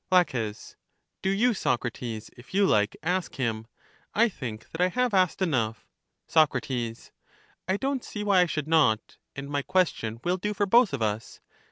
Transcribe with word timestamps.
La, 0.09 0.23
Do 0.23 1.29
you, 1.29 1.53
Socrates, 1.53 2.31
if 2.35 2.55
you 2.55 2.65
like, 2.65 2.97
ask 3.03 3.35
him: 3.35 3.67
I 4.15 4.29
think 4.29 4.67
that 4.71 4.81
I 4.81 4.87
have 4.87 5.13
asked 5.13 5.43
enough. 5.43 5.85
Soc, 6.25 6.59
I 7.67 7.77
don't 7.77 8.03
see 8.03 8.23
why 8.23 8.39
I 8.41 8.47
should 8.47 8.67
not; 8.67 9.17
and 9.35 9.47
my 9.47 9.61
ques 9.61 9.91
tion 9.91 10.19
will 10.23 10.37
do 10.37 10.55
for 10.55 10.65
both 10.65 10.93
of 10.93 11.03
us. 11.03 11.39